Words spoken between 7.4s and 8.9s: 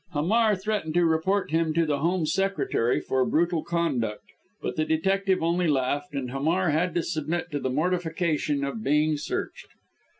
to the mortification of